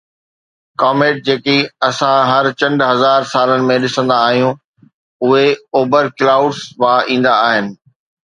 ڪاميٽ 0.81 1.15
جيڪي 1.25 1.57
اسان 1.87 2.17
هر 2.31 2.45
چند 2.59 2.77
هزار 2.91 3.21
سالن 3.33 3.61
۾ 3.73 3.77
ڏسندا 3.83 4.17
آهيون، 4.29 4.57
اهي 5.27 5.45
”اوپرٽ 5.77 6.09
ڪلائوڊس“ 6.19 6.59
مان 6.81 6.97
ايندا 7.11 7.33
آهن. 7.49 7.69